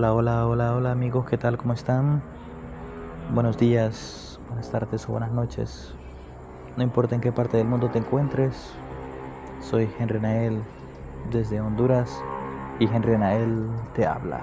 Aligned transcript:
Hola, 0.00 0.14
hola, 0.14 0.46
hola, 0.46 0.76
hola 0.76 0.92
amigos, 0.92 1.26
¿qué 1.28 1.36
tal? 1.36 1.58
¿Cómo 1.58 1.74
están? 1.74 2.22
Buenos 3.34 3.58
días, 3.58 4.40
buenas 4.48 4.70
tardes 4.70 5.06
o 5.06 5.12
buenas 5.12 5.30
noches. 5.30 5.92
No 6.78 6.82
importa 6.82 7.14
en 7.14 7.20
qué 7.20 7.32
parte 7.32 7.58
del 7.58 7.66
mundo 7.66 7.90
te 7.90 7.98
encuentres, 7.98 8.72
soy 9.60 9.90
Henry 9.98 10.18
Nael 10.18 10.62
desde 11.30 11.60
Honduras 11.60 12.18
y 12.78 12.86
Henry 12.86 13.18
Nael 13.18 13.68
te 13.94 14.06
habla. 14.06 14.42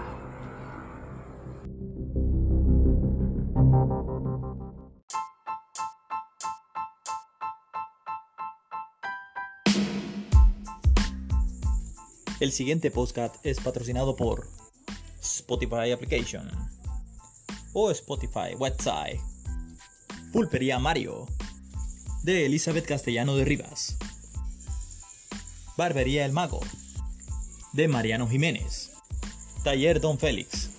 El 12.40 12.52
siguiente 12.52 12.92
podcast 12.92 13.44
es 13.44 13.60
patrocinado 13.60 14.16
por 14.16 14.57
Spotify 15.28 15.92
Application 15.92 16.50
o 17.74 17.92
Spotify 17.92 18.56
Website. 18.58 19.20
Pulpería 20.32 20.80
Mario 20.80 21.28
de 22.24 22.46
Elizabeth 22.46 22.86
Castellano 22.86 23.36
de 23.36 23.46
Rivas. 23.46 23.98
Barbería 25.78 26.26
El 26.26 26.32
Mago 26.32 26.62
de 27.74 27.88
Mariano 27.88 28.28
Jiménez. 28.28 28.92
Taller 29.64 30.02
Don 30.02 30.18
Félix 30.18 30.70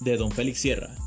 de 0.00 0.16
Don 0.16 0.30
Félix 0.30 0.60
Sierra. 0.60 1.03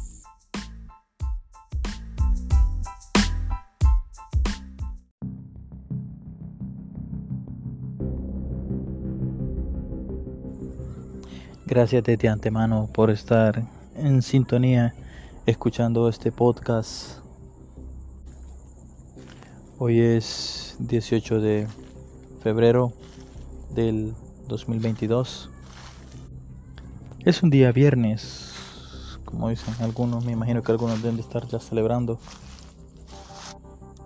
Gracias 11.69 12.01
de 12.01 12.29
antemano 12.29 12.87
por 12.93 13.09
estar 13.09 13.61
en 13.97 14.21
sintonía 14.21 14.95
escuchando 15.45 16.07
este 16.07 16.31
podcast. 16.31 17.19
Hoy 19.77 19.99
es 19.99 20.77
18 20.79 21.41
de 21.41 21.67
febrero 22.41 22.93
del 23.75 24.13
2022. 24.47 25.49
Es 27.25 27.43
un 27.43 27.49
día 27.49 27.73
viernes, 27.73 28.53
como 29.25 29.49
dicen 29.49 29.73
algunos, 29.81 30.23
me 30.23 30.31
imagino 30.31 30.63
que 30.63 30.71
algunos 30.71 31.01
deben 31.01 31.17
de 31.17 31.21
estar 31.21 31.45
ya 31.47 31.59
celebrando. 31.59 32.17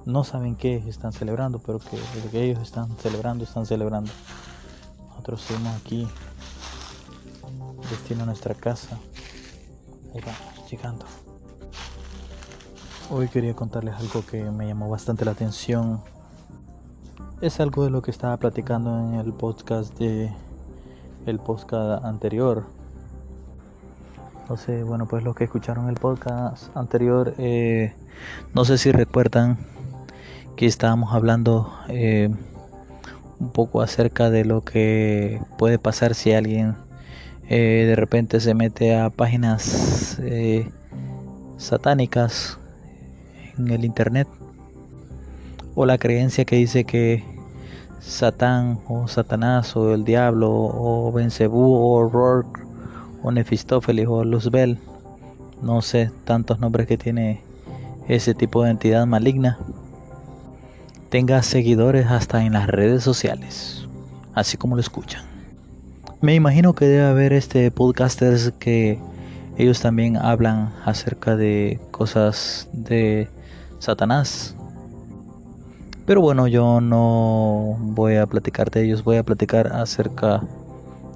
No 0.07 0.23
saben 0.23 0.55
qué 0.55 0.77
están 0.87 1.13
celebrando, 1.13 1.59
pero 1.59 1.77
que 1.77 1.99
que 2.31 2.43
ellos 2.43 2.59
están 2.59 2.97
celebrando, 2.97 3.43
están 3.43 3.67
celebrando. 3.67 4.11
Nosotros 5.09 5.41
seguimos 5.41 5.75
aquí 5.75 6.07
destino 7.91 8.23
a 8.23 8.25
nuestra 8.25 8.55
casa. 8.55 8.97
Ahí 10.13 10.21
vamos, 10.21 10.71
llegando. 10.71 11.05
Hoy 13.09 13.27
quería 13.27 13.53
contarles 13.53 13.95
algo 13.95 14.25
que 14.25 14.41
me 14.41 14.65
llamó 14.65 14.89
bastante 14.89 15.25
la 15.25 15.31
atención. 15.31 16.01
Es 17.41 17.59
algo 17.59 17.83
de 17.83 17.89
lo 17.89 18.01
que 18.01 18.09
estaba 18.09 18.37
platicando 18.37 18.97
en 18.97 19.15
el 19.15 19.33
podcast 19.33 19.97
de 19.99 20.31
el 21.25 21.39
podcast 21.39 22.05
anterior. 22.05 22.63
No 24.47 24.55
sé, 24.55 24.83
bueno, 24.83 25.05
pues 25.07 25.23
los 25.23 25.35
que 25.35 25.43
escucharon 25.43 25.89
el 25.89 25.95
podcast 25.95 26.75
anterior, 26.75 27.33
eh, 27.37 27.93
no 28.53 28.63
sé 28.63 28.77
si 28.77 28.91
recuerdan 28.91 29.57
que 30.55 30.65
estábamos 30.65 31.13
hablando 31.13 31.73
eh, 31.89 32.29
un 33.39 33.51
poco 33.51 33.81
acerca 33.81 34.29
de 34.29 34.45
lo 34.45 34.61
que 34.61 35.41
puede 35.57 35.79
pasar 35.79 36.15
si 36.15 36.31
alguien 36.31 36.75
eh, 37.53 37.83
de 37.85 37.97
repente 37.97 38.39
se 38.39 38.53
mete 38.53 38.95
a 38.95 39.09
páginas 39.09 40.17
eh, 40.21 40.69
satánicas 41.57 42.57
en 43.57 43.69
el 43.71 43.83
internet. 43.83 44.25
O 45.75 45.85
la 45.85 45.97
creencia 45.97 46.45
que 46.45 46.55
dice 46.55 46.85
que 46.85 47.25
Satán 47.99 48.79
o 48.87 49.09
Satanás 49.09 49.75
o 49.75 49.93
el 49.93 50.05
diablo 50.05 50.49
o 50.49 51.11
Bencebú 51.11 51.75
o 51.75 52.07
Rourke 52.07 52.61
o 53.21 53.31
Nefistófeles 53.31 54.07
o 54.07 54.23
Luzbel 54.23 54.79
no 55.61 55.81
sé 55.81 56.09
tantos 56.23 56.59
nombres 56.59 56.87
que 56.87 56.97
tiene 56.97 57.41
ese 58.07 58.33
tipo 58.33 58.63
de 58.63 58.71
entidad 58.71 59.05
maligna 59.05 59.59
tenga 61.09 61.43
seguidores 61.43 62.07
hasta 62.07 62.43
en 62.43 62.53
las 62.53 62.67
redes 62.67 63.03
sociales 63.03 63.87
así 64.33 64.57
como 64.57 64.75
lo 64.75 64.81
escuchan 64.81 65.30
me 66.21 66.35
imagino 66.35 66.73
que 66.73 66.85
debe 66.85 67.03
haber 67.03 67.33
este 67.33 67.71
podcasters 67.71 68.53
que 68.59 68.99
ellos 69.57 69.81
también 69.81 70.17
hablan 70.17 70.71
acerca 70.85 71.35
de 71.35 71.79
cosas 71.89 72.69
de 72.73 73.27
Satanás. 73.79 74.55
Pero 76.05 76.21
bueno, 76.21 76.47
yo 76.47 76.79
no 76.79 77.75
voy 77.79 78.17
a 78.17 78.27
platicar 78.27 78.69
de 78.69 78.83
ellos, 78.85 79.03
voy 79.03 79.17
a 79.17 79.23
platicar 79.23 79.73
acerca 79.73 80.43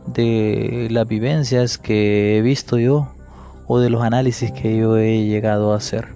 de 0.07 0.87
las 0.89 1.07
vivencias 1.07 1.77
que 1.77 2.37
he 2.37 2.41
visto 2.41 2.79
yo 2.79 3.07
o 3.67 3.79
de 3.79 3.91
los 3.91 4.01
análisis 4.01 4.51
que 4.51 4.75
yo 4.75 4.97
he 4.97 5.25
llegado 5.25 5.73
a 5.73 5.77
hacer. 5.77 6.07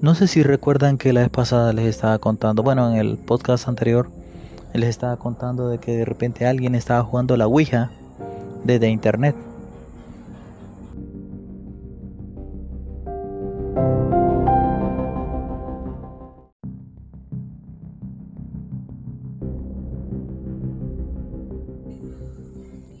No 0.00 0.14
sé 0.14 0.28
si 0.28 0.42
recuerdan 0.44 0.98
que 0.98 1.12
la 1.12 1.20
vez 1.20 1.30
pasada 1.30 1.72
les 1.72 1.86
estaba 1.86 2.18
contando, 2.18 2.62
bueno, 2.62 2.92
en 2.92 2.96
el 2.96 3.16
podcast 3.16 3.66
anterior 3.66 4.08
les 4.78 4.90
estaba 4.90 5.16
contando 5.16 5.68
de 5.68 5.78
que 5.78 5.96
de 5.96 6.04
repente 6.04 6.46
alguien 6.46 6.74
estaba 6.74 7.02
jugando 7.02 7.36
la 7.36 7.46
Ouija 7.46 7.90
desde 8.64 8.88
internet. 8.88 9.34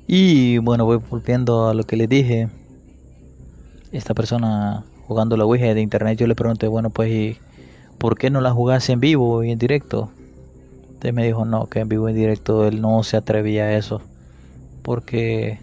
Y 0.08 0.58
bueno, 0.58 0.84
voy 0.84 0.98
volviendo 1.10 1.68
a 1.68 1.74
lo 1.74 1.82
que 1.84 1.96
les 1.96 2.08
dije. 2.08 2.48
Esta 3.92 4.14
persona 4.14 4.84
jugando 5.06 5.36
la 5.36 5.44
Ouija 5.44 5.74
de 5.74 5.80
internet, 5.80 6.18
yo 6.18 6.26
le 6.26 6.34
pregunté, 6.34 6.68
bueno, 6.68 6.90
pues, 6.90 7.36
¿por 7.98 8.16
qué 8.16 8.30
no 8.30 8.40
la 8.40 8.52
jugase 8.52 8.92
en 8.92 9.00
vivo 9.00 9.42
y 9.44 9.50
en 9.50 9.58
directo? 9.58 10.10
Usted 10.96 11.12
me 11.12 11.26
dijo 11.26 11.44
no, 11.44 11.66
que 11.66 11.80
en 11.80 11.90
vivo 11.90 12.08
y 12.08 12.12
en 12.12 12.16
directo 12.16 12.66
él 12.66 12.80
no 12.80 13.02
se 13.02 13.18
atrevía 13.18 13.64
a 13.64 13.76
eso. 13.76 14.00
Porque 14.82 15.60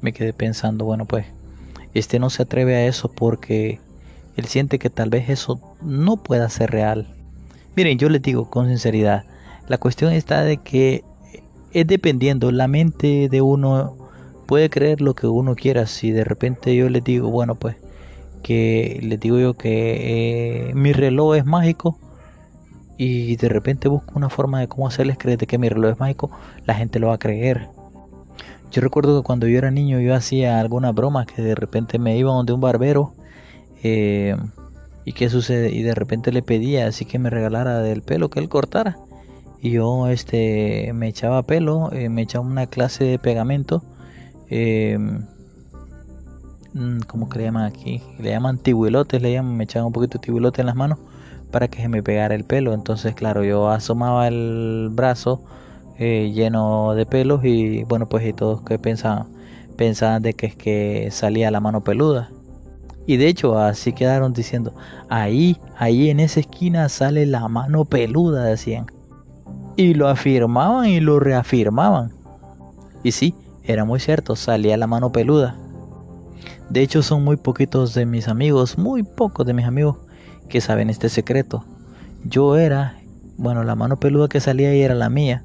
me 0.00 0.12
quedé 0.12 0.32
pensando, 0.32 0.84
bueno 0.84 1.06
pues, 1.06 1.26
este 1.92 2.20
no 2.20 2.30
se 2.30 2.44
atreve 2.44 2.76
a 2.76 2.86
eso 2.86 3.10
porque 3.10 3.80
él 4.36 4.44
siente 4.44 4.78
que 4.78 4.88
tal 4.88 5.10
vez 5.10 5.28
eso 5.28 5.60
no 5.82 6.18
pueda 6.18 6.48
ser 6.48 6.70
real. 6.70 7.08
Miren, 7.74 7.98
yo 7.98 8.08
les 8.08 8.22
digo 8.22 8.48
con 8.48 8.68
sinceridad, 8.68 9.24
la 9.66 9.78
cuestión 9.78 10.12
está 10.12 10.44
de 10.44 10.58
que 10.58 11.02
es 11.72 11.86
dependiendo, 11.88 12.52
la 12.52 12.68
mente 12.68 13.28
de 13.28 13.42
uno 13.42 13.96
puede 14.46 14.70
creer 14.70 15.00
lo 15.00 15.14
que 15.14 15.26
uno 15.26 15.56
quiera. 15.56 15.86
Si 15.86 16.12
de 16.12 16.22
repente 16.22 16.76
yo 16.76 16.88
les 16.88 17.02
digo, 17.02 17.28
bueno 17.28 17.56
pues, 17.56 17.74
que 18.44 19.00
les 19.02 19.18
digo 19.18 19.40
yo 19.40 19.54
que 19.54 20.68
eh, 20.68 20.74
mi 20.74 20.92
reloj 20.92 21.34
es 21.34 21.44
mágico, 21.44 21.98
y 23.02 23.36
de 23.36 23.48
repente 23.48 23.88
busco 23.88 24.12
una 24.14 24.28
forma 24.28 24.60
de 24.60 24.68
cómo 24.68 24.86
hacerles 24.86 25.16
creer 25.16 25.38
que 25.38 25.56
mi 25.56 25.70
reloj 25.70 25.92
es 25.92 26.00
mágico, 26.00 26.30
la 26.66 26.74
gente 26.74 26.98
lo 26.98 27.06
va 27.06 27.14
a 27.14 27.18
creer. 27.18 27.68
Yo 28.70 28.82
recuerdo 28.82 29.18
que 29.18 29.26
cuando 29.26 29.48
yo 29.48 29.56
era 29.56 29.70
niño 29.70 30.00
yo 30.00 30.14
hacía 30.14 30.60
algunas 30.60 30.94
bromas 30.94 31.24
que 31.24 31.40
de 31.40 31.54
repente 31.54 31.98
me 31.98 32.18
iba 32.18 32.30
donde 32.30 32.52
un 32.52 32.60
barbero 32.60 33.14
eh, 33.82 34.36
y 35.06 35.14
qué 35.14 35.30
sucede 35.30 35.70
y 35.70 35.82
de 35.82 35.94
repente 35.94 36.30
le 36.30 36.42
pedía 36.42 36.86
así 36.88 37.06
que 37.06 37.18
me 37.18 37.30
regalara 37.30 37.78
del 37.78 38.02
pelo 38.02 38.28
que 38.28 38.38
él 38.38 38.50
cortara 38.50 38.98
y 39.62 39.70
yo 39.70 40.06
este 40.08 40.92
me 40.92 41.08
echaba 41.08 41.42
pelo, 41.42 41.90
eh, 41.92 42.10
me 42.10 42.20
echaba 42.20 42.44
una 42.44 42.66
clase 42.66 43.04
de 43.04 43.18
pegamento, 43.18 43.82
eh, 44.50 44.98
mm, 46.74 47.00
¿cómo 47.06 47.30
que 47.30 47.38
le 47.38 47.44
llaman 47.44 47.64
aquí? 47.64 48.02
Le 48.18 48.28
llaman 48.28 48.58
tibulotes, 48.58 49.22
le 49.22 49.32
llaman, 49.32 49.56
me 49.56 49.64
echaban 49.64 49.86
un 49.86 49.92
poquito 49.94 50.18
de 50.18 50.22
tibulote 50.22 50.60
en 50.60 50.66
las 50.66 50.76
manos 50.76 50.98
para 51.50 51.68
que 51.68 51.82
se 51.82 51.88
me 51.88 52.02
pegara 52.02 52.34
el 52.34 52.44
pelo. 52.44 52.72
Entonces, 52.72 53.14
claro, 53.14 53.44
yo 53.44 53.68
asomaba 53.68 54.28
el 54.28 54.88
brazo 54.92 55.42
eh, 55.98 56.32
lleno 56.34 56.94
de 56.94 57.06
pelos 57.06 57.44
y 57.44 57.84
bueno, 57.84 58.08
pues 58.08 58.26
y 58.26 58.32
todos 58.32 58.62
que 58.62 58.78
pensaban, 58.78 59.26
pensaban 59.76 60.22
de 60.22 60.34
que 60.34 60.46
es 60.46 60.56
que 60.56 61.08
salía 61.10 61.50
la 61.50 61.60
mano 61.60 61.82
peluda. 61.82 62.30
Y 63.06 63.16
de 63.16 63.28
hecho 63.28 63.58
así 63.58 63.92
quedaron 63.92 64.32
diciendo, 64.32 64.72
ahí, 65.08 65.56
ahí 65.76 66.10
en 66.10 66.20
esa 66.20 66.40
esquina 66.40 66.88
sale 66.88 67.26
la 67.26 67.48
mano 67.48 67.84
peluda, 67.84 68.44
decían. 68.44 68.86
Y 69.76 69.94
lo 69.94 70.08
afirmaban 70.08 70.86
y 70.86 71.00
lo 71.00 71.18
reafirmaban. 71.18 72.12
Y 73.02 73.12
sí, 73.12 73.34
era 73.64 73.84
muy 73.84 74.00
cierto, 74.00 74.36
salía 74.36 74.76
la 74.76 74.86
mano 74.86 75.10
peluda. 75.12 75.56
De 76.68 76.82
hecho 76.82 77.02
son 77.02 77.24
muy 77.24 77.36
poquitos 77.36 77.94
de 77.94 78.06
mis 78.06 78.28
amigos, 78.28 78.78
muy 78.78 79.02
pocos 79.02 79.46
de 79.46 79.54
mis 79.54 79.66
amigos 79.66 79.96
que 80.50 80.60
saben 80.60 80.90
este 80.90 81.08
secreto. 81.08 81.64
Yo 82.24 82.56
era, 82.56 82.98
bueno, 83.38 83.64
la 83.64 83.74
mano 83.74 83.98
peluda 83.98 84.28
que 84.28 84.40
salía 84.40 84.68
ahí 84.68 84.82
era 84.82 84.94
la 84.94 85.08
mía, 85.08 85.44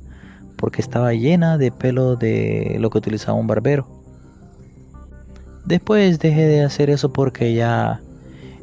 porque 0.57 0.81
estaba 0.81 1.13
llena 1.13 1.57
de 1.57 1.71
pelo 1.71 2.17
de 2.17 2.75
lo 2.79 2.89
que 2.89 2.97
utilizaba 2.97 3.37
un 3.37 3.47
barbero. 3.47 3.87
Después 5.65 6.19
dejé 6.19 6.45
de 6.45 6.63
hacer 6.63 6.89
eso 6.89 7.13
porque 7.13 7.53
ya 7.53 8.01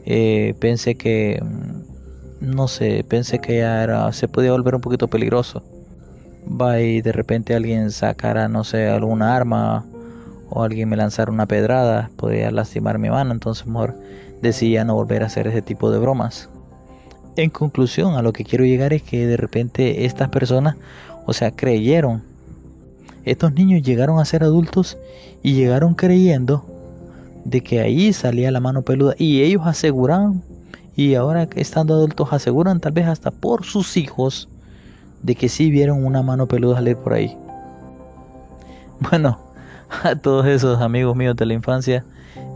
eh, 0.04 0.54
pensé 0.60 0.94
que, 0.94 1.42
mm, 1.42 2.54
no 2.54 2.68
sé, 2.68 3.04
pensé 3.08 3.38
que 3.38 3.58
ya 3.58 3.82
era, 3.82 4.12
se 4.12 4.28
podía 4.28 4.52
volver 4.52 4.74
un 4.74 4.80
poquito 4.80 5.08
peligroso. 5.08 5.64
Va 6.46 6.80
y 6.80 7.00
de 7.00 7.12
repente 7.12 7.54
alguien 7.54 7.90
sacara, 7.90 8.48
no 8.48 8.64
sé, 8.64 8.88
alguna 8.88 9.34
arma 9.34 9.84
o 10.50 10.62
alguien 10.62 10.88
me 10.88 10.96
lanzara 10.96 11.32
una 11.32 11.46
pedrada, 11.46 12.10
podría 12.16 12.50
lastimar 12.50 12.98
mi 12.98 13.10
mano, 13.10 13.32
entonces 13.32 13.66
mejor 13.66 13.96
decidí 14.42 14.76
no 14.84 14.94
volver 14.94 15.22
a 15.22 15.26
hacer 15.26 15.46
ese 15.46 15.62
tipo 15.62 15.90
de 15.90 15.98
bromas. 15.98 16.50
En 17.36 17.48
conclusión, 17.48 18.14
a 18.14 18.22
lo 18.22 18.32
que 18.32 18.44
quiero 18.44 18.64
llegar 18.64 18.92
es 18.92 19.02
que 19.02 19.26
de 19.26 19.36
repente 19.38 20.04
estas 20.04 20.28
personas, 20.28 20.76
o 21.24 21.32
sea, 21.32 21.52
creyeron. 21.52 22.22
Estos 23.24 23.54
niños 23.54 23.82
llegaron 23.82 24.18
a 24.18 24.24
ser 24.24 24.42
adultos 24.42 24.98
y 25.42 25.54
llegaron 25.54 25.94
creyendo 25.94 26.66
de 27.44 27.62
que 27.62 27.80
ahí 27.80 28.12
salía 28.12 28.50
la 28.50 28.60
mano 28.60 28.82
peluda 28.82 29.14
y 29.16 29.42
ellos 29.42 29.62
aseguraban 29.64 30.42
y 30.94 31.14
ahora 31.14 31.48
estando 31.56 31.94
adultos 31.94 32.32
aseguran 32.32 32.80
tal 32.80 32.92
vez 32.92 33.06
hasta 33.06 33.30
por 33.30 33.64
sus 33.64 33.96
hijos 33.96 34.48
de 35.22 35.34
que 35.34 35.48
sí 35.48 35.70
vieron 35.70 36.04
una 36.04 36.22
mano 36.22 36.46
peluda 36.46 36.76
salir 36.76 36.96
por 36.96 37.14
ahí. 37.14 37.36
Bueno, 39.10 39.38
a 40.02 40.16
todos 40.16 40.46
esos 40.46 40.80
amigos 40.80 41.16
míos 41.16 41.36
de 41.36 41.46
la 41.46 41.54
infancia 41.54 42.04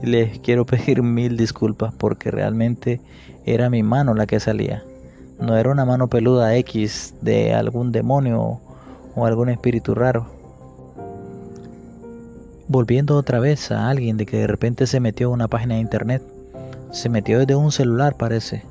les 0.03 0.39
quiero 0.41 0.65
pedir 0.67 1.03
mil 1.03 1.37
disculpas 1.37 1.95
porque 1.95 2.31
realmente 2.31 3.01
era 3.45 3.71
mi 3.71 3.83
mano 3.83 4.15
la 4.15 4.27
que 4.27 4.41
salía. 4.41 4.83
No 5.41 5.57
era 5.57 5.71
una 5.71 5.85
mano 5.85 6.09
peluda 6.09 6.57
X 6.57 7.15
de 7.21 7.55
algún 7.55 7.93
demonio 7.93 8.61
o 9.15 9.27
algún 9.27 9.49
espíritu 9.49 9.95
raro. 9.95 10.27
Volviendo 12.69 13.17
otra 13.17 13.39
vez 13.39 13.71
a 13.71 13.89
alguien 13.89 14.17
de 14.17 14.27
que 14.27 14.39
de 14.39 14.47
repente 14.47 14.87
se 14.87 14.99
metió 14.99 15.29
a 15.29 15.33
una 15.33 15.49
página 15.49 15.75
de 15.75 15.81
internet. 15.81 16.23
Se 16.91 17.09
metió 17.09 17.39
desde 17.39 17.55
un 17.55 17.71
celular 17.71 18.17
parece. 18.17 18.65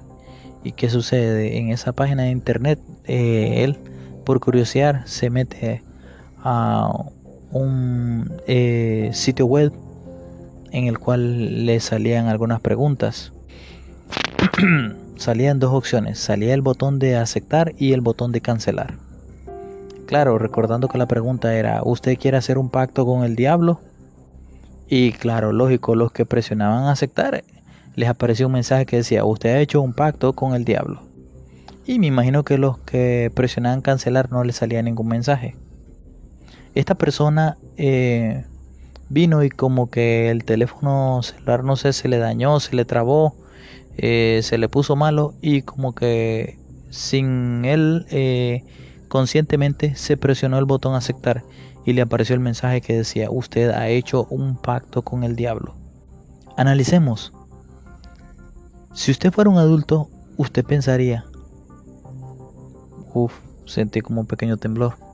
¿Y 0.63 0.71
qué 0.71 0.89
sucede? 0.89 1.57
En 1.57 1.69
esa 1.69 1.93
página 1.93 2.23
de 2.23 2.31
internet, 2.31 2.79
eh, 3.05 3.63
él, 3.63 3.77
por 4.25 4.39
curiosidad, 4.39 5.05
se 5.05 5.29
mete 5.29 5.83
a 6.43 6.91
un 7.51 8.31
eh, 8.47 9.11
sitio 9.13 9.45
web 9.45 9.71
en 10.75 10.87
el 10.87 10.99
cual 10.99 11.65
le 11.65 11.79
salían 11.79 12.27
algunas 12.27 12.59
preguntas. 12.59 13.31
Salían 15.15 15.59
dos 15.59 15.73
opciones, 15.73 16.19
salía 16.19 16.53
el 16.53 16.61
botón 16.61 16.99
de 16.99 17.15
aceptar 17.15 17.73
y 17.77 17.93
el 17.93 18.01
botón 18.01 18.33
de 18.33 18.41
cancelar. 18.41 18.95
Claro, 20.05 20.37
recordando 20.37 20.89
que 20.89 20.97
la 20.97 21.07
pregunta 21.07 21.55
era, 21.55 21.81
¿usted 21.81 22.17
quiere 22.17 22.35
hacer 22.35 22.57
un 22.57 22.69
pacto 22.69 23.05
con 23.05 23.23
el 23.23 23.37
diablo? 23.37 23.79
Y 24.89 25.13
claro, 25.13 25.53
lógico, 25.53 25.95
los 25.95 26.11
que 26.11 26.25
presionaban 26.25 26.89
aceptar, 26.89 27.45
les 27.95 28.09
apareció 28.09 28.47
un 28.47 28.53
mensaje 28.53 28.85
que 28.85 28.97
decía, 28.97 29.23
usted 29.23 29.55
ha 29.55 29.61
hecho 29.61 29.81
un 29.81 29.93
pacto 29.93 30.33
con 30.33 30.53
el 30.53 30.65
diablo. 30.65 31.01
Y 31.85 31.99
me 31.99 32.07
imagino 32.07 32.43
que 32.43 32.57
los 32.57 32.79
que 32.79 33.31
presionaban 33.33 33.79
cancelar 33.79 34.29
no 34.29 34.43
les 34.43 34.57
salía 34.57 34.81
ningún 34.81 35.07
mensaje. 35.07 35.55
Esta 36.73 36.95
persona 36.95 37.57
eh, 37.77 38.43
vino 39.09 39.43
y 39.43 39.49
como 39.49 39.89
que 39.89 40.29
el 40.29 40.43
teléfono 40.43 41.21
celular, 41.23 41.63
no 41.63 41.75
sé, 41.75 41.93
se 41.93 42.07
le 42.07 42.17
dañó, 42.17 42.59
se 42.59 42.75
le 42.75 42.85
trabó, 42.85 43.35
eh, 43.97 44.41
se 44.43 44.57
le 44.57 44.69
puso 44.69 44.95
malo 44.95 45.33
y 45.41 45.61
como 45.61 45.93
que 45.93 46.59
sin 46.89 47.65
él 47.65 48.05
eh, 48.09 48.63
conscientemente 49.07 49.95
se 49.95 50.17
presionó 50.17 50.57
el 50.57 50.65
botón 50.65 50.95
aceptar 50.95 51.43
y 51.85 51.93
le 51.93 52.01
apareció 52.01 52.33
el 52.33 52.41
mensaje 52.41 52.81
que 52.81 52.97
decía, 52.97 53.29
usted 53.29 53.69
ha 53.69 53.87
hecho 53.89 54.25
un 54.29 54.57
pacto 54.57 55.03
con 55.03 55.23
el 55.23 55.35
diablo. 55.35 55.75
Analicemos. 56.57 57.31
Si 58.93 59.11
usted 59.11 59.31
fuera 59.31 59.49
un 59.49 59.57
adulto, 59.57 60.09
usted 60.37 60.65
pensaría, 60.65 61.25
uff, 63.13 63.33
sentí 63.65 64.01
como 64.01 64.21
un 64.21 64.27
pequeño 64.27 64.57
temblor. 64.57 65.04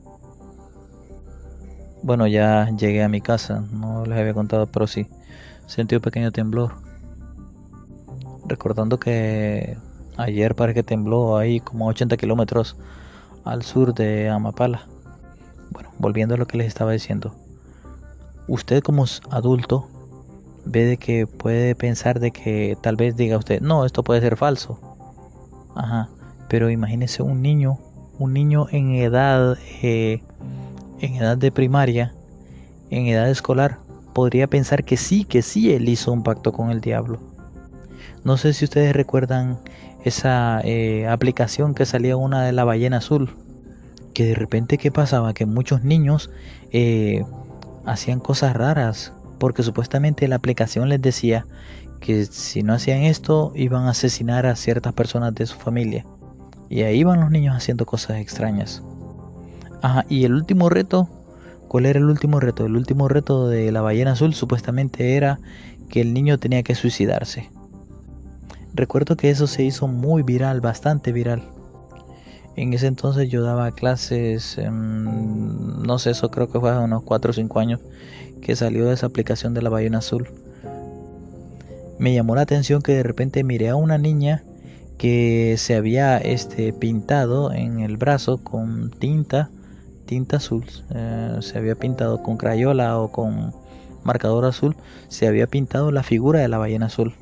Bueno, 2.02 2.26
ya 2.26 2.68
llegué 2.76 3.04
a 3.04 3.08
mi 3.08 3.20
casa, 3.20 3.62
no 3.70 4.04
les 4.04 4.18
había 4.18 4.34
contado, 4.34 4.66
pero 4.66 4.88
sí, 4.88 5.06
sentí 5.66 5.94
un 5.94 6.02
pequeño 6.02 6.32
temblor. 6.32 6.72
Recordando 8.44 8.98
que 8.98 9.76
ayer 10.16 10.56
parece 10.56 10.74
que 10.74 10.82
tembló 10.82 11.36
ahí 11.36 11.60
como 11.60 11.86
80 11.86 12.16
kilómetros 12.16 12.76
al 13.44 13.62
sur 13.62 13.94
de 13.94 14.28
Amapala. 14.28 14.86
Bueno, 15.70 15.90
volviendo 15.98 16.34
a 16.34 16.38
lo 16.38 16.46
que 16.46 16.58
les 16.58 16.66
estaba 16.66 16.90
diciendo. 16.90 17.36
Usted 18.48 18.82
como 18.82 19.04
adulto 19.30 19.88
ve 20.64 20.84
de 20.84 20.96
que 20.96 21.28
puede 21.28 21.76
pensar 21.76 22.18
de 22.18 22.32
que 22.32 22.76
tal 22.80 22.96
vez 22.96 23.16
diga 23.16 23.38
usted, 23.38 23.60
no, 23.60 23.84
esto 23.84 24.02
puede 24.02 24.20
ser 24.20 24.36
falso. 24.36 24.78
Ajá, 25.76 26.08
pero 26.48 26.68
imagínese 26.68 27.22
un 27.22 27.42
niño, 27.42 27.78
un 28.18 28.32
niño 28.32 28.66
en 28.70 28.94
edad, 28.96 29.56
eh, 29.82 30.20
en 31.02 31.16
edad 31.16 31.36
de 31.36 31.50
primaria, 31.50 32.14
en 32.90 33.08
edad 33.08 33.28
escolar, 33.28 33.78
podría 34.14 34.46
pensar 34.46 34.84
que 34.84 34.96
sí, 34.96 35.24
que 35.24 35.42
sí 35.42 35.72
él 35.72 35.88
hizo 35.88 36.12
un 36.12 36.22
pacto 36.22 36.52
con 36.52 36.70
el 36.70 36.80
diablo. 36.80 37.18
No 38.24 38.36
sé 38.36 38.52
si 38.52 38.64
ustedes 38.64 38.94
recuerdan 38.94 39.58
esa 40.04 40.60
eh, 40.62 41.06
aplicación 41.08 41.74
que 41.74 41.86
salía 41.86 42.16
una 42.16 42.44
de 42.44 42.52
la 42.52 42.64
ballena 42.64 42.98
azul 42.98 43.36
que 44.14 44.26
de 44.26 44.34
repente 44.34 44.78
qué 44.78 44.92
pasaba 44.92 45.34
que 45.34 45.46
muchos 45.46 45.84
niños 45.84 46.30
eh, 46.70 47.24
hacían 47.84 48.20
cosas 48.20 48.54
raras 48.54 49.12
porque 49.38 49.62
supuestamente 49.62 50.28
la 50.28 50.36
aplicación 50.36 50.88
les 50.88 51.00
decía 51.00 51.46
que 52.00 52.26
si 52.26 52.62
no 52.62 52.74
hacían 52.74 53.02
esto 53.02 53.52
iban 53.56 53.86
a 53.86 53.90
asesinar 53.90 54.46
a 54.46 54.54
ciertas 54.54 54.92
personas 54.92 55.34
de 55.34 55.46
su 55.46 55.56
familia. 55.56 56.04
Y 56.68 56.82
ahí 56.82 57.00
iban 57.00 57.20
los 57.20 57.30
niños 57.30 57.56
haciendo 57.56 57.86
cosas 57.86 58.18
extrañas 58.18 58.82
Ajá, 59.82 60.06
y 60.08 60.24
el 60.24 60.34
último 60.34 60.68
reto 60.68 61.08
¿cuál 61.68 61.86
era 61.86 61.98
el 61.98 62.06
último 62.06 62.40
reto? 62.40 62.66
el 62.66 62.76
último 62.76 63.08
reto 63.08 63.48
de 63.48 63.70
la 63.72 63.82
ballena 63.82 64.12
azul 64.12 64.34
supuestamente 64.34 65.16
era 65.16 65.38
que 65.88 66.00
el 66.00 66.14
niño 66.14 66.38
tenía 66.38 66.62
que 66.62 66.74
suicidarse 66.74 67.50
recuerdo 68.74 69.16
que 69.16 69.30
eso 69.30 69.46
se 69.46 69.64
hizo 69.64 69.88
muy 69.88 70.22
viral 70.22 70.60
bastante 70.60 71.12
viral 71.12 71.42
en 72.54 72.74
ese 72.74 72.86
entonces 72.86 73.30
yo 73.30 73.42
daba 73.42 73.70
clases, 73.72 74.58
no 74.70 75.98
sé, 75.98 76.10
eso 76.10 76.30
creo 76.30 76.50
que 76.50 76.60
fue 76.60 76.70
hace 76.70 76.84
unos 76.84 77.02
4 77.02 77.30
o 77.30 77.32
5 77.32 77.60
años 77.60 77.80
que 78.42 78.56
salió 78.56 78.86
de 78.86 78.94
esa 78.94 79.06
aplicación 79.06 79.54
de 79.54 79.62
la 79.62 79.70
ballena 79.70 79.98
azul. 79.98 80.28
Me 81.98 82.12
llamó 82.12 82.34
la 82.34 82.42
atención 82.42 82.82
que 82.82 82.92
de 82.92 83.02
repente 83.02 83.42
miré 83.42 83.70
a 83.70 83.76
una 83.76 83.96
niña 83.96 84.44
que 84.98 85.54
se 85.56 85.76
había 85.76 86.18
este, 86.18 86.72
pintado 86.72 87.52
en 87.52 87.80
el 87.80 87.96
brazo 87.96 88.38
con 88.38 88.90
tinta, 88.90 89.50
tinta 90.12 90.36
azul, 90.36 90.66
eh, 90.94 91.38
se 91.40 91.56
había 91.56 91.74
pintado 91.74 92.22
con 92.22 92.36
crayola 92.36 92.98
o 92.98 93.10
con 93.10 93.54
marcador 94.04 94.44
azul, 94.44 94.76
se 95.08 95.26
había 95.26 95.46
pintado 95.46 95.90
la 95.90 96.02
figura 96.02 96.40
de 96.40 96.48
la 96.48 96.58
ballena 96.58 96.86
azul. 96.86 97.14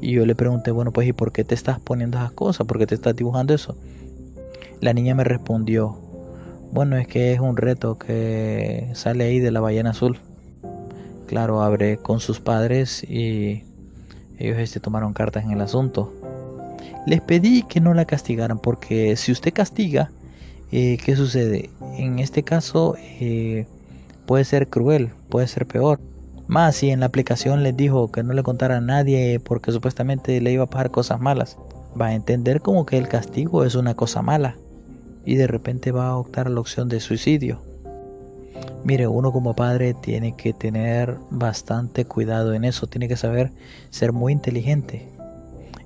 Y 0.00 0.12
yo 0.12 0.24
le 0.24 0.36
pregunté, 0.36 0.70
bueno, 0.70 0.92
pues 0.92 1.08
¿y 1.08 1.12
por 1.12 1.32
qué 1.32 1.42
te 1.42 1.56
estás 1.56 1.80
poniendo 1.80 2.18
esas 2.18 2.30
cosas? 2.30 2.64
¿Por 2.68 2.78
qué 2.78 2.86
te 2.86 2.94
estás 2.94 3.16
dibujando 3.16 3.54
eso? 3.54 3.76
La 4.80 4.92
niña 4.92 5.16
me 5.16 5.24
respondió, 5.24 5.98
bueno, 6.70 6.96
es 6.96 7.08
que 7.08 7.32
es 7.32 7.40
un 7.40 7.56
reto 7.56 7.98
que 7.98 8.92
sale 8.94 9.24
ahí 9.24 9.40
de 9.40 9.50
la 9.50 9.58
ballena 9.58 9.90
azul. 9.90 10.20
Claro, 11.26 11.60
abre 11.60 11.96
con 11.96 12.20
sus 12.20 12.38
padres 12.38 13.02
y 13.02 13.64
ellos 14.38 14.58
este, 14.58 14.78
tomaron 14.78 15.12
cartas 15.12 15.42
en 15.42 15.50
el 15.50 15.60
asunto. 15.60 16.12
Les 17.04 17.20
pedí 17.20 17.64
que 17.64 17.80
no 17.80 17.94
la 17.94 18.04
castigaran 18.04 18.60
porque 18.60 19.16
si 19.16 19.32
usted 19.32 19.52
castiga, 19.52 20.12
eh, 20.72 20.96
¿qué 21.04 21.16
sucede? 21.16 21.70
En 21.98 22.18
este 22.18 22.42
caso 22.42 22.96
eh, 22.98 23.66
puede 24.26 24.44
ser 24.44 24.68
cruel, 24.68 25.10
puede 25.28 25.46
ser 25.46 25.66
peor. 25.66 26.00
Más 26.46 26.76
si 26.76 26.90
en 26.90 27.00
la 27.00 27.06
aplicación 27.06 27.62
les 27.62 27.76
dijo 27.76 28.10
que 28.10 28.22
no 28.22 28.32
le 28.32 28.42
contara 28.42 28.78
a 28.78 28.80
nadie 28.80 29.38
porque 29.38 29.70
supuestamente 29.70 30.40
le 30.40 30.52
iba 30.52 30.64
a 30.64 30.70
pasar 30.70 30.90
cosas 30.90 31.20
malas, 31.20 31.58
va 32.00 32.06
a 32.06 32.14
entender 32.14 32.60
como 32.62 32.86
que 32.86 32.98
el 32.98 33.06
castigo 33.06 33.64
es 33.64 33.74
una 33.74 33.94
cosa 33.94 34.22
mala 34.22 34.56
y 35.24 35.36
de 35.36 35.46
repente 35.46 35.92
va 35.92 36.08
a 36.08 36.16
optar 36.16 36.46
a 36.46 36.50
la 36.50 36.60
opción 36.60 36.88
de 36.88 37.00
suicidio. 37.00 37.60
Mire, 38.84 39.06
uno 39.06 39.30
como 39.30 39.54
padre 39.54 39.94
tiene 39.94 40.34
que 40.36 40.52
tener 40.52 41.16
bastante 41.30 42.04
cuidado 42.04 42.54
en 42.54 42.64
eso, 42.64 42.86
tiene 42.86 43.08
que 43.08 43.16
saber 43.16 43.52
ser 43.90 44.12
muy 44.12 44.32
inteligente. 44.32 45.08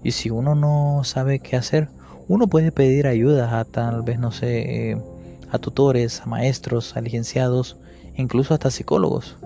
Y 0.03 0.13
si 0.13 0.31
uno 0.31 0.55
no 0.55 1.03
sabe 1.05 1.41
qué 1.41 1.57
hacer, 1.57 1.89
uno 2.29 2.47
puede 2.47 2.73
pedir 2.73 3.07
ayuda 3.07 3.59
a 3.59 3.65
tal 3.65 4.03
vez, 4.03 4.19
no 4.19 4.33
sé, 4.33 4.91
eh, 4.91 4.99
a 5.51 5.59
tutores, 5.59 6.21
a 6.21 6.27
maestros, 6.27 6.97
a 6.97 7.01
licenciados, 7.01 7.77
incluso 8.17 8.55
hasta 8.55 8.71
psicólogos. 8.71 9.37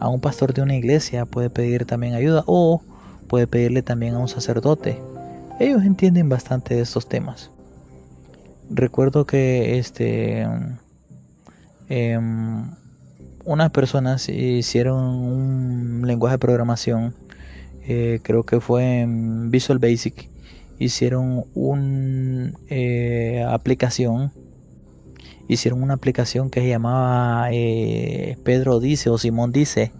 A 0.00 0.08
un 0.08 0.20
pastor 0.20 0.52
de 0.52 0.62
una 0.62 0.76
iglesia 0.76 1.24
puede 1.24 1.50
pedir 1.50 1.86
también 1.86 2.14
ayuda 2.14 2.44
o 2.46 2.82
puede 3.28 3.46
pedirle 3.46 3.82
también 3.82 4.14
a 4.14 4.18
un 4.18 4.28
sacerdote. 4.28 5.00
Ellos 5.60 5.84
entienden 5.84 6.28
bastante 6.28 6.74
de 6.74 6.82
estos 6.82 7.08
temas 7.08 7.50
recuerdo 8.70 9.26
que 9.26 9.78
este 9.78 10.46
em, 11.88 12.70
unas 13.44 13.70
personas 13.70 14.28
hicieron 14.28 15.04
un 15.04 16.02
lenguaje 16.06 16.34
de 16.34 16.38
programación, 16.38 17.14
eh, 17.86 18.20
creo 18.22 18.44
que 18.44 18.60
fue 18.60 19.00
en 19.00 19.50
Visual 19.50 19.78
Basic, 19.78 20.30
hicieron 20.78 21.44
una 21.54 22.52
eh, 22.68 23.44
aplicación, 23.48 24.32
hicieron 25.48 25.82
una 25.82 25.94
aplicación 25.94 26.50
que 26.50 26.60
se 26.60 26.68
llamaba 26.68 27.48
eh, 27.52 28.36
Pedro 28.44 28.80
Dice 28.80 29.10
o 29.10 29.18
Simón 29.18 29.52
Dice, 29.52 29.92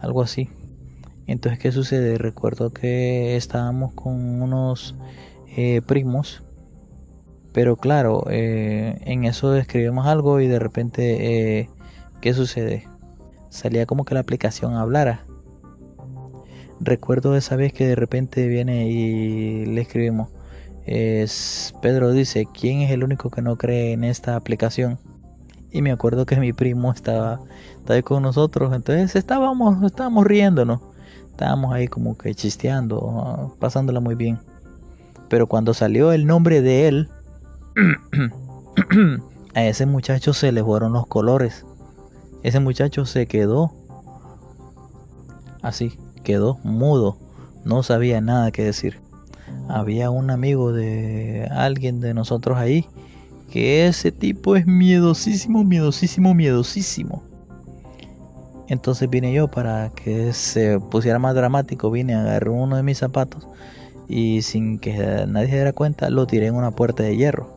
algo 0.00 0.22
así. 0.22 0.48
Entonces, 1.26 1.58
¿qué 1.58 1.72
sucede? 1.72 2.18
Recuerdo 2.18 2.70
que 2.72 3.36
estábamos 3.36 3.94
con 3.94 4.42
unos 4.42 4.94
primos 5.86 6.42
pero 7.52 7.76
claro, 7.76 8.24
en 8.28 9.24
eso 9.24 9.54
escribimos 9.54 10.08
algo 10.08 10.40
y 10.40 10.48
de 10.48 10.58
repente 10.58 11.68
¿Qué 12.24 12.32
sucede? 12.32 12.88
Salía 13.50 13.84
como 13.84 14.06
que 14.06 14.14
la 14.14 14.20
aplicación 14.20 14.76
hablara. 14.76 15.26
Recuerdo 16.80 17.36
esa 17.36 17.56
vez 17.56 17.72
que 17.72 17.86
de 17.86 17.94
repente 17.94 18.46
viene 18.48 18.88
y 18.88 19.66
le 19.66 19.80
escribimos. 19.80 20.30
Es, 20.86 21.74
Pedro 21.80 22.12
dice, 22.12 22.46
¿quién 22.52 22.82
es 22.82 22.90
el 22.90 23.04
único 23.04 23.30
que 23.30 23.42
no 23.42 23.56
cree 23.56 23.92
en 23.92 24.04
esta 24.04 24.36
aplicación? 24.36 24.98
Y 25.70 25.82
me 25.82 25.90
acuerdo 25.90 26.26
que 26.26 26.36
mi 26.36 26.52
primo 26.52 26.92
estaba, 26.92 27.40
ahí 27.88 28.02
con 28.02 28.22
nosotros, 28.22 28.72
entonces 28.74 29.16
estábamos, 29.16 29.82
estábamos 29.82 30.24
riéndonos, 30.24 30.80
estábamos 31.30 31.74
ahí 31.74 31.88
como 31.88 32.16
que 32.16 32.34
chisteando, 32.34 33.56
pasándola 33.58 34.00
muy 34.00 34.14
bien. 34.14 34.38
Pero 35.28 35.46
cuando 35.46 35.74
salió 35.74 36.12
el 36.12 36.26
nombre 36.26 36.60
de 36.60 36.88
él, 36.88 37.08
a 39.54 39.64
ese 39.64 39.86
muchacho 39.86 40.32
se 40.32 40.52
le 40.52 40.62
fueron 40.62 40.92
los 40.92 41.06
colores. 41.06 41.64
Ese 42.42 42.60
muchacho 42.60 43.06
se 43.06 43.26
quedó 43.26 43.72
así, 45.62 45.98
quedó 46.24 46.58
mudo, 46.64 47.16
no 47.64 47.84
sabía 47.84 48.20
nada 48.20 48.50
que 48.50 48.64
decir. 48.64 48.98
Había 49.68 50.10
un 50.10 50.30
amigo 50.30 50.72
de 50.72 51.48
alguien 51.52 52.00
de 52.00 52.14
nosotros 52.14 52.58
ahí 52.58 52.86
que 53.50 53.86
ese 53.86 54.10
tipo 54.10 54.56
es 54.56 54.66
miedosísimo, 54.66 55.62
miedosísimo, 55.62 56.34
miedosísimo. 56.34 57.22
Entonces 58.66 59.08
vine 59.08 59.32
yo 59.32 59.48
para 59.48 59.90
que 59.90 60.32
se 60.32 60.80
pusiera 60.80 61.18
más 61.18 61.34
dramático, 61.34 61.90
vine, 61.90 62.14
agarré 62.14 62.50
uno 62.50 62.76
de 62.76 62.82
mis 62.82 62.98
zapatos 62.98 63.46
y 64.08 64.42
sin 64.42 64.78
que 64.78 65.24
nadie 65.28 65.48
se 65.48 65.54
diera 65.54 65.72
cuenta 65.72 66.10
lo 66.10 66.26
tiré 66.26 66.46
en 66.46 66.54
una 66.54 66.72
puerta 66.72 67.02
de 67.02 67.16
hierro. 67.16 67.54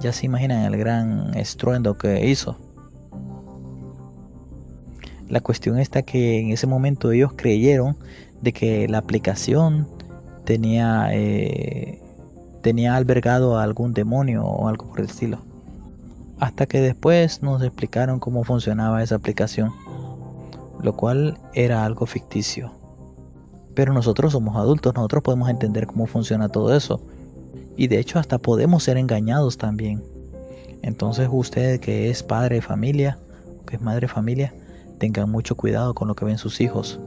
Ya 0.00 0.12
se 0.12 0.26
imaginan 0.26 0.64
el 0.64 0.76
gran 0.76 1.34
estruendo 1.36 1.96
que 1.96 2.28
hizo. 2.28 2.56
La 5.36 5.42
cuestión 5.42 5.78
está 5.78 6.00
que 6.00 6.40
en 6.40 6.50
ese 6.50 6.66
momento 6.66 7.12
ellos 7.12 7.34
creyeron 7.36 7.98
de 8.40 8.54
que 8.54 8.88
la 8.88 8.96
aplicación 8.96 9.86
tenía, 10.46 11.10
eh, 11.12 12.00
tenía 12.62 12.96
albergado 12.96 13.58
a 13.58 13.62
algún 13.62 13.92
demonio 13.92 14.46
o 14.46 14.66
algo 14.66 14.86
por 14.86 15.00
el 15.00 15.06
estilo. 15.08 15.40
Hasta 16.40 16.64
que 16.64 16.80
después 16.80 17.42
nos 17.42 17.62
explicaron 17.62 18.18
cómo 18.18 18.44
funcionaba 18.44 19.02
esa 19.02 19.16
aplicación, 19.16 19.74
lo 20.80 20.96
cual 20.96 21.36
era 21.52 21.84
algo 21.84 22.06
ficticio. 22.06 22.72
Pero 23.74 23.92
nosotros 23.92 24.32
somos 24.32 24.56
adultos, 24.56 24.94
nosotros 24.94 25.22
podemos 25.22 25.50
entender 25.50 25.86
cómo 25.86 26.06
funciona 26.06 26.48
todo 26.48 26.74
eso. 26.74 27.02
Y 27.76 27.88
de 27.88 27.98
hecho 27.98 28.18
hasta 28.18 28.38
podemos 28.38 28.84
ser 28.84 28.96
engañados 28.96 29.58
también. 29.58 30.02
Entonces 30.80 31.28
usted 31.30 31.78
que 31.78 32.08
es 32.08 32.22
padre 32.22 32.54
de 32.54 32.62
familia, 32.62 33.18
que 33.66 33.76
es 33.76 33.82
madre 33.82 34.00
de 34.00 34.08
familia, 34.08 34.54
Tengan 34.98 35.30
mucho 35.30 35.56
cuidado 35.56 35.94
con 35.94 36.08
lo 36.08 36.14
que 36.14 36.24
ven 36.24 36.38
sus 36.38 36.60
hijos. 36.60 37.00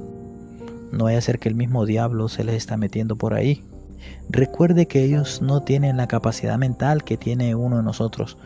No 0.91 1.05
vaya 1.05 1.17
a 1.17 1.21
ser 1.21 1.39
que 1.39 1.49
el 1.49 1.55
mismo 1.55 1.85
diablo 1.85 2.29
se 2.29 2.43
les 2.43 2.55
está 2.55 2.77
metiendo 2.77 3.15
por 3.15 3.33
ahí. 3.33 3.63
Recuerde 4.29 4.87
que 4.87 5.03
ellos 5.03 5.41
no 5.41 5.61
tienen 5.61 5.97
la 5.97 6.07
capacidad 6.07 6.57
mental 6.57 7.03
que 7.03 7.17
tiene 7.17 7.55
uno 7.55 7.77
de 7.77 7.83
nosotros 7.83 8.37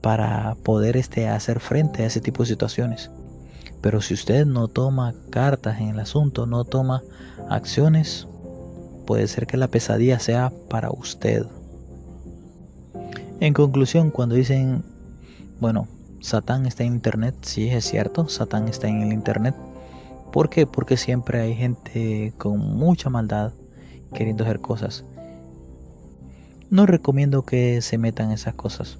para 0.00 0.56
poder 0.62 0.96
este, 0.96 1.28
hacer 1.28 1.60
frente 1.60 2.02
a 2.02 2.06
ese 2.06 2.20
tipo 2.20 2.42
de 2.42 2.48
situaciones. 2.48 3.10
Pero 3.80 4.00
si 4.00 4.14
usted 4.14 4.46
no 4.46 4.68
toma 4.68 5.14
cartas 5.30 5.80
en 5.80 5.88
el 5.88 6.00
asunto, 6.00 6.46
no 6.46 6.64
toma 6.64 7.02
acciones, 7.48 8.26
puede 9.06 9.26
ser 9.28 9.46
que 9.46 9.56
la 9.56 9.68
pesadilla 9.68 10.18
sea 10.18 10.52
para 10.68 10.90
usted. 10.90 11.46
En 13.40 13.54
conclusión, 13.54 14.10
cuando 14.10 14.34
dicen, 14.34 14.82
bueno, 15.60 15.86
Satán 16.20 16.66
está 16.66 16.84
en 16.84 16.94
internet, 16.94 17.34
sí 17.42 17.68
es 17.68 17.84
cierto, 17.84 18.28
Satán 18.28 18.68
está 18.68 18.88
en 18.88 19.02
el 19.02 19.12
internet. 19.12 19.54
¿Por 20.32 20.50
qué? 20.50 20.66
Porque 20.66 20.96
siempre 20.96 21.40
hay 21.40 21.54
gente 21.54 22.32
con 22.38 22.58
mucha 22.58 23.08
maldad 23.08 23.52
queriendo 24.14 24.44
hacer 24.44 24.60
cosas. 24.60 25.04
No 26.70 26.86
recomiendo 26.86 27.42
que 27.42 27.80
se 27.80 27.96
metan 27.96 28.30
esas 28.32 28.54
cosas, 28.54 28.98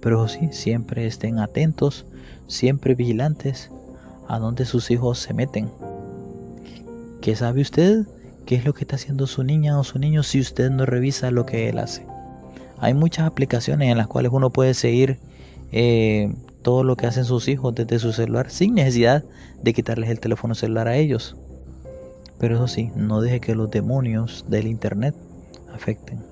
pero 0.00 0.26
sí, 0.28 0.48
siempre 0.52 1.06
estén 1.06 1.38
atentos, 1.38 2.06
siempre 2.46 2.94
vigilantes 2.94 3.70
a 4.28 4.38
donde 4.38 4.64
sus 4.64 4.90
hijos 4.90 5.18
se 5.18 5.34
meten. 5.34 5.68
¿Qué 7.20 7.36
sabe 7.36 7.60
usted? 7.60 8.06
¿Qué 8.46 8.54
es 8.54 8.64
lo 8.64 8.72
que 8.72 8.84
está 8.84 8.96
haciendo 8.96 9.26
su 9.26 9.44
niña 9.44 9.78
o 9.78 9.84
su 9.84 9.98
niño 9.98 10.22
si 10.22 10.40
usted 10.40 10.70
no 10.70 10.86
revisa 10.86 11.30
lo 11.30 11.44
que 11.44 11.68
él 11.68 11.78
hace? 11.78 12.06
Hay 12.78 12.94
muchas 12.94 13.26
aplicaciones 13.26 13.90
en 13.90 13.98
las 13.98 14.06
cuales 14.06 14.32
uno 14.32 14.50
puede 14.50 14.72
seguir 14.72 15.18
eh, 15.72 16.32
todo 16.62 16.84
lo 16.84 16.96
que 16.96 17.06
hacen 17.06 17.24
sus 17.24 17.48
hijos 17.48 17.74
desde 17.74 17.98
su 17.98 18.12
celular 18.12 18.50
sin 18.50 18.74
necesidad 18.74 19.24
de 19.62 19.72
quitarles 19.72 20.10
el 20.10 20.20
teléfono 20.20 20.54
celular 20.54 20.88
a 20.88 20.96
ellos. 20.96 21.36
Pero 22.38 22.56
eso 22.56 22.68
sí, 22.68 22.90
no 22.96 23.20
deje 23.20 23.40
que 23.40 23.54
los 23.54 23.70
demonios 23.70 24.44
del 24.48 24.66
Internet 24.66 25.14
afecten. 25.74 26.22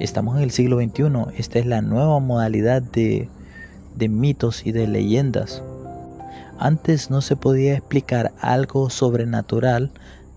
Estamos 0.00 0.36
en 0.36 0.44
el 0.44 0.50
siglo 0.50 0.78
XXI, 0.78 1.36
esta 1.36 1.58
es 1.58 1.66
la 1.66 1.82
nueva 1.82 2.20
modalidad 2.20 2.82
de, 2.82 3.28
de 3.96 4.08
mitos 4.08 4.64
y 4.64 4.72
de 4.72 4.86
leyendas. 4.86 5.62
Antes 6.58 7.10
no 7.10 7.20
se 7.20 7.36
podía 7.36 7.74
explicar 7.74 8.32
algo 8.40 8.90
sobrenatural, 8.90 9.92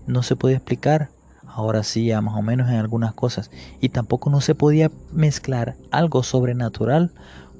no 0.06 0.22
se 0.22 0.36
podía 0.36 0.56
explicar, 0.56 1.10
ahora 1.46 1.82
sí 1.82 2.06
ya 2.06 2.20
más 2.20 2.36
o 2.36 2.42
menos 2.42 2.68
en 2.70 2.76
algunas 2.76 3.14
cosas. 3.14 3.50
Y 3.80 3.90
tampoco 3.90 4.30
no 4.30 4.40
se 4.40 4.54
podía 4.54 4.90
mezclar 5.12 5.76
algo 5.90 6.22
sobrenatural 6.22 7.12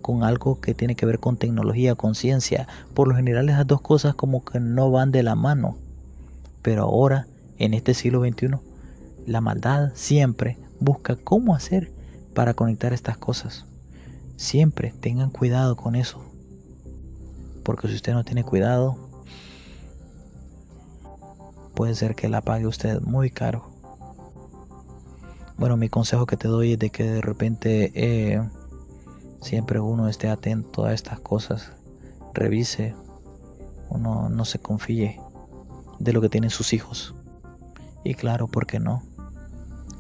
con 0.03 0.25
algo 0.25 0.61
que 0.61 0.75
tiene 0.75 0.97
que 0.97 1.07
ver 1.07 1.19
con 1.19 1.37
tecnología, 1.37 1.95
con 1.95 2.15
ciencia. 2.15 2.69
Por 2.93 3.09
lo 3.09 3.15
general 3.15 3.49
esas 3.49 3.67
dos 3.67 3.81
cosas 3.81 4.15
como 4.15 4.45
que 4.45 4.61
no 4.61 4.91
van 4.91 5.13
de 5.13 5.23
la 5.23 5.35
mano. 5.35 5.79
Pero 6.61 6.83
ahora, 6.83 7.27
en 7.59 7.73
este 7.73 7.95
siglo 7.95 8.21
XXI, 8.21 8.59
la 9.27 9.41
maldad 9.41 9.93
siempre 9.95 10.59
busca 10.81 11.17
cómo 11.17 11.55
hacer 11.55 11.93
para 12.35 12.55
conectar 12.55 12.93
estas 12.93 13.17
cosas. 13.17 13.65
Siempre 14.37 14.93
tengan 15.01 15.31
cuidado 15.31 15.77
con 15.77 15.95
eso. 15.95 16.23
Porque 17.63 17.89
si 17.89 17.95
usted 17.95 18.13
no 18.13 18.25
tiene 18.25 18.45
cuidado, 18.45 18.97
puede 21.75 21.95
ser 21.95 22.15
que 22.15 22.29
la 22.29 22.43
pague 22.43 22.67
usted 22.67 23.01
muy 23.01 23.31
caro. 23.31 23.71
Bueno, 25.57 25.77
mi 25.77 25.89
consejo 25.89 26.27
que 26.27 26.37
te 26.37 26.49
doy 26.49 26.73
es 26.73 26.79
de 26.79 26.91
que 26.91 27.05
de 27.05 27.21
repente 27.21 27.93
eh, 27.95 28.43
siempre 29.43 29.81
uno 29.81 30.09
esté 30.09 30.31
atento 30.31 30.87
a 30.87 30.95
estas 30.95 31.21
cosas, 31.21 31.73
revise, 32.33 32.95
uno 33.91 34.31
no 34.31 34.47
se 34.47 34.59
confíe 34.59 35.21
de 35.99 36.13
lo 36.15 36.23
que 36.23 36.31
tienen 36.31 36.51
sus 36.51 36.73
hijos. 36.73 37.15
Y 38.05 38.15
claro, 38.15 38.49
¿por 38.49 38.67
qué 38.67 38.81
no? 38.81 39.03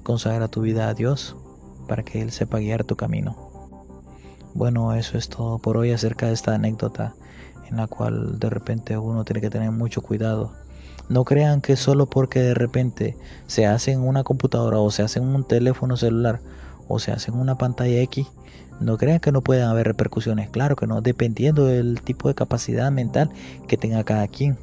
Consagra 0.02 0.49
tu 0.49 0.62
vida 0.62 0.88
a 0.88 0.94
Dios 0.94 1.37
para 1.87 2.02
que 2.02 2.22
Él 2.22 2.30
sepa 2.30 2.58
guiar 2.58 2.84
tu 2.84 2.96
camino. 2.96 3.37
Bueno, 4.54 4.94
eso 4.94 5.18
es 5.18 5.28
todo 5.28 5.58
por 5.58 5.76
hoy 5.76 5.92
acerca 5.92 6.26
de 6.26 6.32
esta 6.32 6.54
anécdota 6.54 7.14
en 7.68 7.76
la 7.76 7.87
cual 7.87 8.38
de 8.38 8.50
repente 8.50 8.96
uno 8.99 9.25
tiene 9.25 9.40
que 9.40 9.50
tener 9.50 9.70
mucho 9.70 10.02
cuidado. 10.02 10.52
No 11.08 11.25
crean 11.25 11.61
que 11.61 11.76
solo 11.76 12.06
porque 12.06 12.40
de 12.40 12.54
repente 12.54 13.16
se 13.46 13.66
hace 13.66 13.96
una 13.96 14.25
computadora 14.25 14.78
o 14.78 14.90
se 14.90 15.02
hace 15.02 15.20
un 15.20 15.44
teléfono 15.44 15.96
celular 15.96 16.40
o 16.88 16.99
se 16.99 17.12
hace 17.12 17.30
una 17.30 17.56
pantalla 17.56 18.00
X, 18.02 18.26
no 18.82 18.98
crean 18.98 19.20
que 19.20 19.32
no 19.32 19.42
pueden 19.42 19.64
haber 19.64 19.86
repercusiones, 19.86 20.50
claro 20.50 20.76
que 20.76 20.86
no, 20.86 21.00
dependiendo 21.00 21.66
del 21.66 22.00
tipo 22.02 22.28
de 22.28 22.34
capacidad 22.34 22.90
mental 22.90 23.30
que 23.68 23.76
tenga 23.76 24.04
cada 24.04 24.28
quien. 24.28 24.58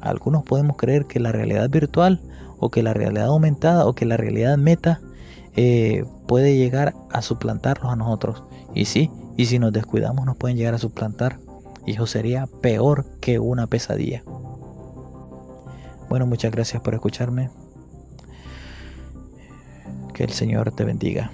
Algunos 0.00 0.44
podemos 0.44 0.76
creer 0.76 1.06
que 1.06 1.20
la 1.20 1.32
realidad 1.32 1.70
virtual 1.70 2.20
o 2.58 2.70
que 2.70 2.82
la 2.82 2.94
realidad 2.94 3.26
aumentada 3.26 3.86
o 3.86 3.94
que 3.94 4.04
la 4.04 4.16
realidad 4.16 4.56
meta 4.58 5.00
eh, 5.56 6.04
puede 6.26 6.56
llegar 6.56 6.94
a 7.10 7.22
suplantarlos 7.22 7.92
a 7.92 7.96
nosotros. 7.96 8.42
Y 8.74 8.86
sí, 8.86 9.10
y 9.36 9.46
si 9.46 9.58
nos 9.58 9.72
descuidamos 9.72 10.26
nos 10.26 10.36
pueden 10.36 10.56
llegar 10.56 10.74
a 10.74 10.78
suplantar. 10.78 11.38
Y 11.86 11.92
eso 11.92 12.06
sería 12.06 12.46
peor 12.62 13.04
que 13.20 13.38
una 13.38 13.66
pesadilla. 13.66 14.22
Bueno, 16.08 16.26
muchas 16.26 16.52
gracias 16.52 16.82
por 16.82 16.94
escucharme. 16.94 17.50
Que 20.12 20.24
el 20.24 20.30
Señor 20.30 20.72
te 20.72 20.84
bendiga 20.84 21.30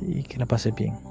y 0.00 0.22
que 0.22 0.38
la 0.38 0.46
pases 0.46 0.74
bien. 0.74 1.09